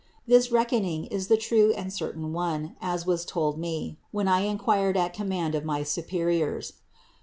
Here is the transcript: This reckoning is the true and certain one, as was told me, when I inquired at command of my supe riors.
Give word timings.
This 0.25 0.51
reckoning 0.51 1.05
is 1.05 1.27
the 1.27 1.37
true 1.37 1.73
and 1.77 1.93
certain 1.93 2.33
one, 2.33 2.75
as 2.81 3.05
was 3.05 3.23
told 3.23 3.59
me, 3.59 3.99
when 4.09 4.27
I 4.27 4.39
inquired 4.39 4.97
at 4.97 5.13
command 5.13 5.53
of 5.53 5.63
my 5.63 5.83
supe 5.83 6.09
riors. 6.25 6.73